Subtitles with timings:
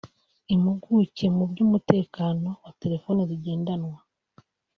[0.53, 3.97] Impuguke mu by’umutekano wa telefoni zigendanwa